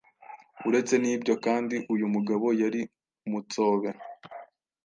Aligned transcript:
Uretse 0.67 0.93
n’ibyo 0.99 1.33
kandi 1.45 1.75
uyu 1.93 2.05
mugabo 2.13 2.47
yari 2.61 2.81
umutsobe 3.27 3.89